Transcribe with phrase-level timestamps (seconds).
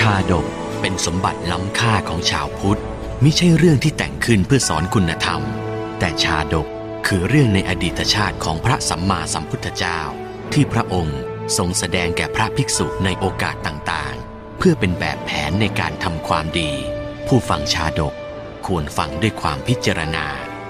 [0.00, 0.46] ชาดก
[0.80, 2.80] เป็นสมบัติล้ำค่าของชาวพุทธ
[3.22, 5.42] มิใช่เรื่องที่แต่งขึ้นเพื่อสอนคุณธรรม
[5.98, 6.66] แต่ชาดก
[7.06, 10.00] คือเรื่องในอดีตชาติของพระสัมมาสัมพุทธเจ้า
[10.52, 11.20] ที่พระองค์
[11.56, 16.72] ทรงแสดงแก่พระภิกษุในโอกาสต่างๆ เพื่อเป็นแบบแผนในการทำความดี
[17.26, 18.14] ผู้ฟังชาดก
[18.66, 20.26] ควรฟังด้วยความพิจารณา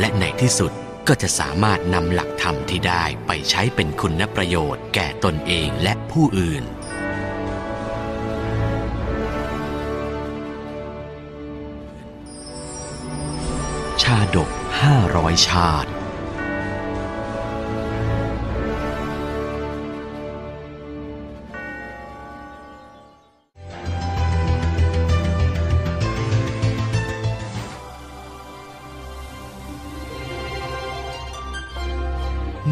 [0.00, 0.72] และในที่สุด
[1.08, 6.64] ก็จะสามารถนำหลักธรรมที่ได้ไปใช้เป็นคุณประโยชน์แก่ตนเองและผู้อื่น
[14.88, 15.90] ห้าร้อยชาติ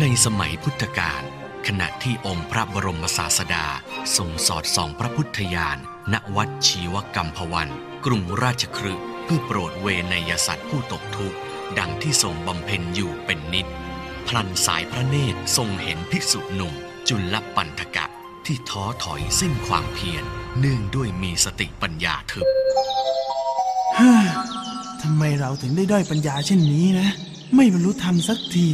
[0.01, 1.23] ในสมัยพุทธกาล
[1.67, 3.67] ขณะที่องค์พระบรมศาสดา
[4.17, 5.79] ทรงสอดส่องพระพุทธญาณ
[6.13, 7.69] ณวัดชีวกัมพวัน
[8.05, 11.39] กรุงราชครึเพื่อโปรดเวนยสัตว์ผู้ตกทุกข์
[11.79, 13.67] ดังที่ทรงบำเพ็ญอยู่เป็นนิด
[14.29, 16.75] พลันสายพระเนตรทรงเห็นภิกษุหนุ่ม
[17.09, 18.07] จุลปันธกะ
[18.47, 20.25] ที่ท้อถอยสิ้นความเพียร
[20.59, 22.47] เนื่องด้วยมีสติปัญญาทึบ
[23.99, 24.15] ฮ่า
[25.03, 27.09] ทำไมเราถึงได้ด้อยปัญญาเช่นนี้นะ
[27.55, 28.69] ไม่บรรลุธรรมสักที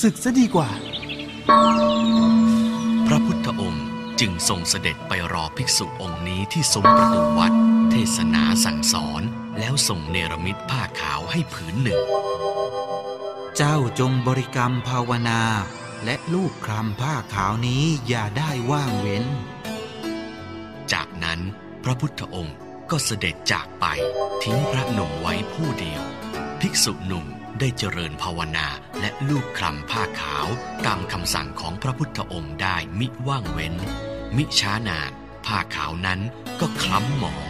[0.00, 0.68] ศึกซะดีกว่า
[3.06, 3.84] พระพุทธองค์
[4.20, 7.52] จึงทรงเสด็จไปรอภิกษุองค์นี้ที่ซุ้มประตูวัด
[7.90, 9.22] เทศนาสั่งสอน
[9.58, 12.00] แล้วส่งเนรมิตผ้าขาวให้ผืนหนึ่ง
[13.56, 15.42] เจ้าจงบริกรรมภาวนา
[16.04, 19.24] และลูกคลำผ้าขาวนี้อย่าได้ว่างเว้น
[20.92, 21.40] จากนั้น
[21.84, 22.56] พระพุทธองค์
[22.90, 23.86] ก็เสด็จจากไป
[24.42, 26.02] ทิ้งพระหนุ่มไว้ผู้เดียว
[26.60, 27.26] ภิกษุหนุ่ม
[27.60, 28.66] ได้เจริญภาวนา
[29.00, 30.46] และลูกคลำผ้าขาว
[30.86, 33.74] ตามคำสั่งของพระพุทธองค์ได้มิว่างเว้น
[34.36, 35.10] มิช้านาน
[35.46, 36.20] ผ้าขาวนั้น
[36.60, 37.48] ก็คล้ำหมอง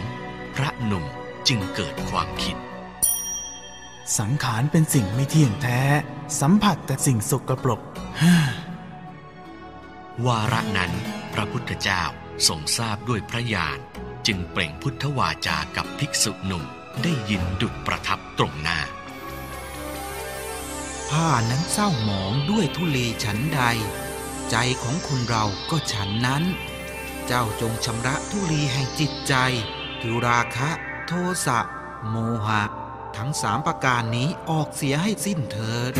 [0.55, 1.05] พระหนุ่ม
[1.47, 2.55] จึงเกิดความคิด
[4.19, 5.81] สังขารเป็นสิ่งไม่เที่ยงแท้
[6.41, 7.81] สัมผัสแต่สิ่งสกปรก
[8.21, 8.35] ฮ่า
[10.25, 10.91] วาระนั้น
[11.33, 12.03] พระพุทธเจ้า
[12.47, 13.79] ทรงทราบด้วยพระญาณ
[14.27, 16.63] จึงเปล่งพุทธวาจากับภิกษุหนุ่ม
[17.03, 18.79] ได้ยินดุจประทับตรงหน้า
[21.09, 23.61] ผ้านั้นเศร้าหมองด้วยทุลีฉันใด
[24.51, 26.43] ใจของคนเราก็ฉันนั้น
[27.27, 29.33] เจ้าจงชำระทุลีแห่งจิตใจ
[30.01, 30.69] คือราคะ
[31.07, 31.13] โท
[31.45, 31.59] สะ
[32.09, 32.15] โม
[32.47, 32.63] หะ
[33.17, 35.93] ทั้งสามประการนี้ออกเสียให้สิ้นเถิด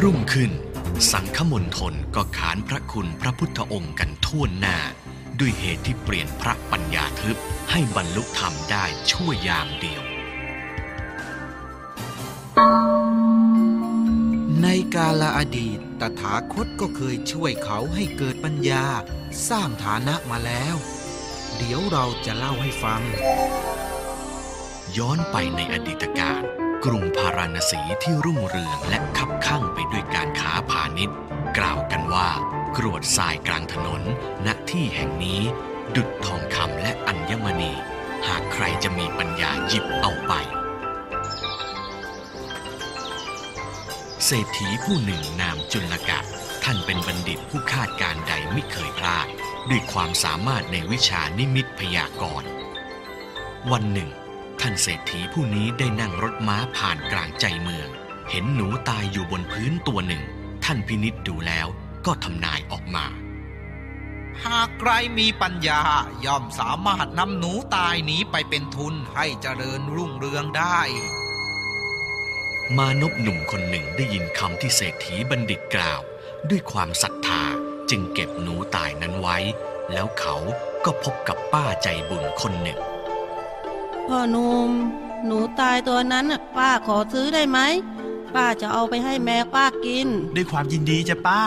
[0.00, 0.50] รุ่งขึ้น
[1.12, 4.78] สังฆมณฑลก็ขานพระคุณพระพุทธองค์กันทั่วหน้า
[5.38, 7.36] ด้วยเหตุที่เปลี่ยนพระปัญญาทึบ
[7.70, 10.02] ให้บรรลุธรรมได้ชั่วยามเดียว
[14.62, 18.84] ในกาลอดีตตถาคตก็เคยช่วยเขาให้เกิดปัญญา
[19.48, 20.76] สร้างฐานะมาแล้ว
[21.56, 23.02] เดี๋ยวเราจะเล่าให้ฟัง
[24.98, 26.42] ย้อนไปในอดีตการ
[26.84, 31.16] กรุงพาราณสีที่รุ่งเรืองและคับข้างไปด้วยการค้าพาณิชย์
[31.58, 32.28] กล่าวกันว่า
[32.76, 34.02] กรวดทรายกลางถนน
[34.46, 35.40] ณที่แห่งนี้
[35.94, 37.72] ดุจทองคำและอัญมณี
[38.26, 40.32] หากใครจะมีปัญญาหยิบเอาไป
[44.24, 46.18] เศรษฐีผู้หนึ่งนามจุลกะ
[46.64, 49.26] ท่านเป็นบัณฑิตผู้คาดการใดไม่เคยพลาด
[49.70, 52.48] ด้วยความสามารถในวิชานิมิตพยากรณ์
[53.72, 54.10] วันหนึ่ง
[54.60, 57.88] ท่านเศรษฐีผู้นี้ได้นั่งรถม้าผ่านกลางใจเมือง
[58.30, 60.22] เห็นหนูตายอยู่บนพื้นตัวหนึ่ง
[60.64, 61.66] ท่านพินิษดูแล้ว
[62.06, 63.06] ก็ทำนายออกมา
[64.44, 65.82] หากใครมีปัญญา
[66.24, 70.80] ย่อมสามารถนำหนูตายนี้ไปเป็นทุนให้เจริญรุ่งเรืองได้
[72.76, 76.00] มานพหนุ่มคนหนึ่งได้ยินคำที่เศรษฐีบัณฑิตกล่าว
[76.50, 77.42] ด้วยความศรัทธา
[77.90, 79.38] จึงเก็บหนูตายนั้นไว้
[79.92, 80.36] แล้วเขา
[80.84, 82.80] ก็พบกับป้าใจบุญคนหนึ่ง
[84.10, 84.70] พ่อหนุ่ม
[85.26, 87.58] หนูตายตัวนั้นน่ะป้าขอซื้อได้ไหม
[88.34, 91.42] ป้าจะเอาไปให้แม่ป้ากิน ด้วยความยินดีจ้ะป้า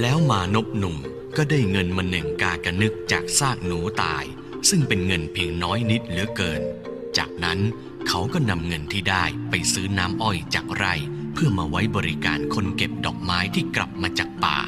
[0.00, 0.96] แล้วมานพหนุ่ม
[1.36, 4.24] ก็ได้เงินมาหนึ่งกากระนึกจากซากหนูตาย
[4.68, 6.60] ซึ่งเป็นเงินเพียงน้อยนิดเหลือเกิน
[7.18, 7.58] จากนั้น
[8.08, 10.94] เขาก็นำเงินที่ได้ไปซื้อน้ำอ้อยจากไร่
[11.32, 14.58] เพื่อมาไว้บริการคนเก็บดอกไม้ที่กลับมาจากป่า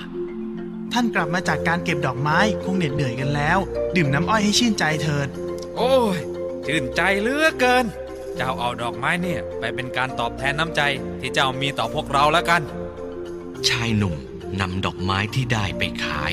[0.93, 3.59] ท่านกลับมาจากการเก็บดอกไม้คงเหน็ดเหนื่อยกันแล้ว
[3.97, 5.29] ดื่มน้ำอ้อยให้ชื่นใจเถิด
[5.79, 6.19] โอ้ย
[6.71, 7.87] ชื่นใจเหลือเกิน
[8.37, 10.83] เจ้าเอาดอกไม้เนี่ย ไปเป็นการตอบแทนน้ำใจ
[11.21, 12.63] ที่เจ้ามีต่อพวกเราแล้วกัน
[13.69, 14.15] ชายหนุ่ม
[14.61, 16.33] นำดอกไม้ที่ได้ไปขาย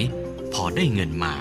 [0.54, 1.34] พอได้เงินมา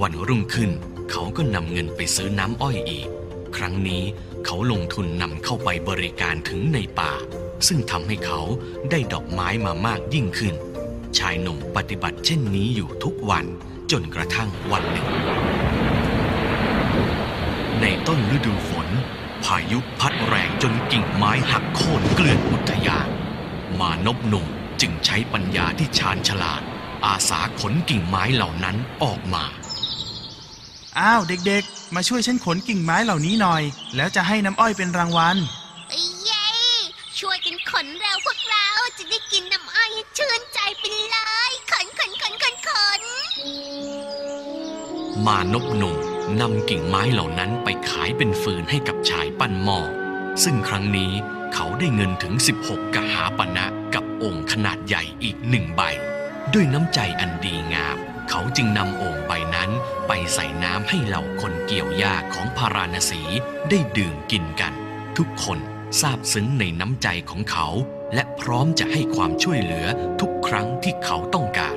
[0.00, 0.70] วันรุ่งขึ้น
[1.10, 3.08] เขาก็นำเงินไปซื้อน้ำอ้อยอีก
[3.56, 4.02] ครั้งนี้
[4.44, 7.12] เขาลงทุนนำเข้าไปบริการถึงในป่า
[7.66, 8.40] ซึ่งทำให้เขา
[8.90, 10.54] ได้ดอกไม้มามากยิ่งขึ้น
[11.18, 13.46] ชายหนุ่มปฏิบัติเช่นนี้อยู่ทุกวัน
[13.90, 15.08] จนกระทั่งวันหนึ่ง
[17.82, 18.88] ในต้นฤดูฝน
[19.44, 23.08] พายุพัดแรงจนกิ่งไม้หักโค่นเกลื่อนอุทยาน
[23.78, 24.46] มานพหนุ่ม
[24.80, 26.62] จึงใช้ปัญญาที่ชาญฉลาด
[27.06, 29.44] อาสาขนกิ่งไม้เหล่านั้นออกมา
[30.98, 33.62] อ้าวเด็กๆ มาช่วยฉันขนกิ่งไม้เหล่านี้หน่อย
[33.96, 35.36] แล้วจะให้น้ำอ้อยเป็นรางวัล
[36.24, 36.46] เย้
[37.18, 38.66] ช่วยกันขนเร็วพวกเรา
[38.98, 41.16] จะได้กินน้ำอ้อยให้ชื่นใจไปเล
[41.50, 43.00] ยขนขนขนขนขน
[45.26, 45.98] มานพหนุ่ม
[46.40, 49.78] นำกิ่งไม้เหล่านั้นไปขายเป็นฟืนให้กับชายปั้นหม้อ
[50.44, 51.12] ซึ่งครั้งนี้
[51.54, 52.34] เขาได้เงินถึง
[52.64, 55.82] 16 กหาปณะกับองค์ขนาดใหญ่อีกหนึ่งใบ
[56.54, 57.96] ด้วยน้ำใจอันดีงาม
[58.30, 59.70] เขาจึงนำโอ่งใบนั้น
[60.06, 63.22] ไปใส่น้ำให้เหล่าคนเกี่ยวหญ้าของพาราณสี
[63.70, 64.72] ได้ดื่มกินกัน
[65.18, 65.58] ทุกคน
[66.00, 67.68] ซาบซึ้งในน้ำใจของเขา
[68.14, 69.86] และพร้อมจะให้ความช่วยเหลือ
[70.20, 71.76] ทุกครั้งที่เขาต้องการ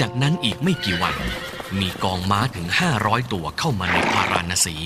[0.00, 1.16] จากนั้นอีกไม่กี่วัน
[1.80, 2.66] มีกองม้าถึง
[3.00, 4.76] 500 ตัวเข้ามาในพาราณสี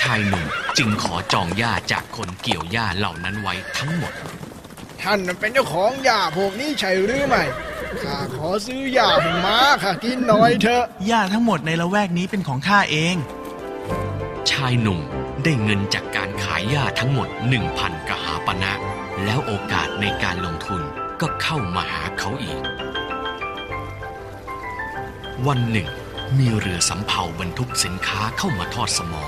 [0.00, 0.46] ชายหนุ่ม
[0.78, 4.12] จึงขอจองหญ้าจากคนเกี่ยวหญ้าเหล่านั้นไว้ทั้งหมด
[5.02, 7.42] ท่านเป็นเจ้าของหญ้าพวกนี้ใช่หรือไม่
[8.02, 13.16] ข้าขอซื้อหญ้าให้ม้าข้ากินหน่อยเถอะหญ้าทั้งหมดในละแวกนี้เป็นของข้าเอง
[14.50, 15.00] ชายหนุ่ม
[15.42, 17.28] ได้เงินจากการขายหญ้าทั้งหมด
[17.68, 18.72] 1,000กหาปณะ
[19.24, 20.82] แล้วโอกาสในการลงทุน
[21.20, 22.62] ก็เข้ามาหาเขาอีก
[25.48, 25.88] วันหนึ่ง
[26.38, 29.24] มีเรือสำเภาบรรทุกสินค้าเข้ามาทอดสมอ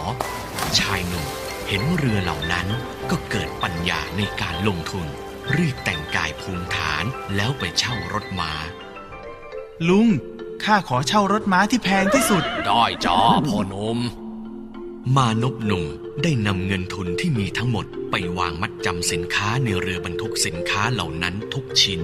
[0.78, 1.26] ชายหนุ่ม
[1.68, 2.66] เห็นเรือเหล่านั้น
[3.10, 5.06] ก็เกิดปัญญาในการลงทุน
[5.56, 7.04] รีบแต่งกายภูมิฐาน
[7.36, 8.52] แล้วไปเช่ารถม้า
[9.88, 10.08] ลุง
[10.64, 13.18] ข้าขอเช่ารถม้าที่แพงที่สุด ได้จ้า
[13.48, 13.98] พ่อหนุ่ม
[15.16, 15.84] มานพหนุ่ม
[16.22, 22.00] ได้นำเงินทุนที่มีทั้งหมดไปวางมัดจำสินค้าในเรือบรรทุกสินค้าเหล่านั้นทุกชิ้น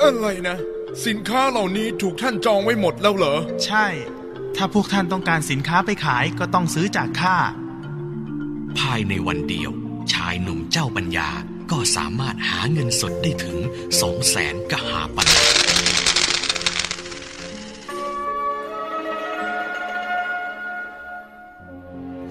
[0.00, 0.56] อะไรนะ
[1.06, 3.86] สินค้าเหล่านี้ถูกท่านจองไว้หมดแล้วเหรอ ใช่
[4.56, 7.36] ถ้าพวกท่านต้องการสินค้าไปขายก็ต้องซื้อจากข้า
[8.78, 9.70] ภายในวันเดียว
[10.12, 11.28] ชายหนุ่มเจ้าปัญญา
[11.70, 13.56] ก็สามารถหาเงินสดได้ถึง
[14.00, 15.44] สองแสนกหาปัญญา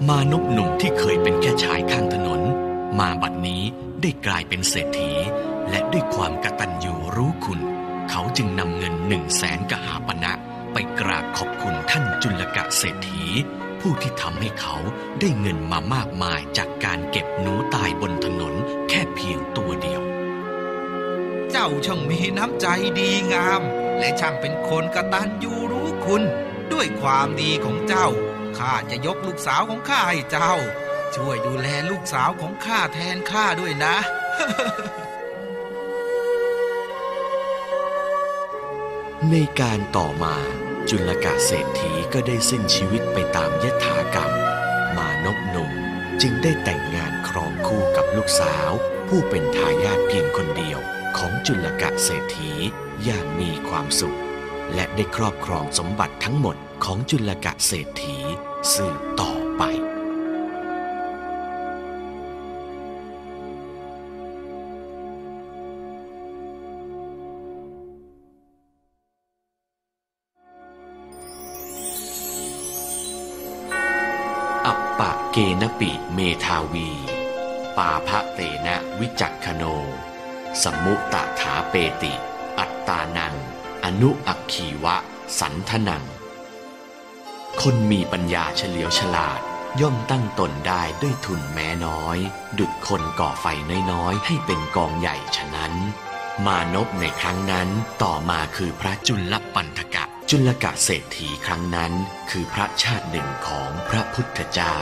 [0.08, 2.40] มานพหนุ่มที่เคยเป็นแค่ชายข้างถนน
[2.98, 3.62] มาบัดนี้
[4.02, 5.10] ได้กลายเป็นเศรษฐี
[5.70, 7.59] และด้วยความกตัญญูรู้คุณ
[9.12, 10.32] หนึ่งแสนกหาปณะ
[10.72, 13.24] ไปกราบขอบคุณท่านจุลกะเศรษฐี
[13.80, 14.76] ผู้ที่ทำให้เขา
[15.20, 18.54] ได้เงินมามากมายจากการเก็บหนูตายบนถนน
[18.88, 20.02] แค่เพียงตัวเดียว
[21.50, 22.66] เจ้าช่างมีน้ำใจ
[22.98, 23.62] ดีงาม
[23.98, 26.22] และช่างเป็นคนกระตัญญูรู้คุณ
[26.72, 28.08] ด้วยความดีของเจ้า
[28.58, 30.52] ข้าจะยกลูกสาวของข้าให้เจ้า
[31.16, 33.96] ช่วยดูแลลูกสาวของข้าแทนข้าด้วยนะ
[39.28, 40.36] ในการต่อมา
[40.88, 44.32] จุลกะเศรษฐีก็ได้สิ้นชีวิตไปตามยถากรรม
[44.96, 45.72] มานพหนุ่ม
[46.22, 48.70] จึงได้แต่งงานครองคู่กับลูกสาว
[49.08, 50.78] ผู้เป็นทายาทเพียงคนเดียว
[51.18, 52.52] ของจุลกะเศรษฐี
[53.04, 54.18] อย่างมีความสุข
[54.74, 58.16] และได้ครอบครองสมบัติทั้งหมดของจุลกะเศรษฐี
[58.74, 59.62] สืบต่อไป
[75.34, 76.88] เกณปิเมทาวี
[77.76, 79.64] ปาพะเตนะวิจักขโน
[80.62, 82.12] สมมุตถาเปติ
[82.58, 83.34] อัตตานัง
[83.84, 84.96] อนุอักขีวะ
[85.38, 86.04] สันทนัง
[87.62, 89.40] คนมีปัญญาเฉลียวฉลาด
[89.80, 92.18] ย่อมตั้งตนได้ด้วยทุนแม้น้อย
[92.58, 93.46] ดุดคนก่อไฟ
[93.92, 95.72] น้อยๆ ให้เป็นกองใหญ่ฉะนั้น
[96.46, 97.68] มานพในครั้งนั้น
[98.02, 101.92] ต่อมาคือพระจุลปันธกะ จุลกะเศรษฐีครั้งนั้น
[102.30, 104.76] คือพระชาติหนึ่งของพระพุทธเจ้า